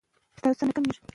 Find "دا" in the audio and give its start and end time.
0.43-0.49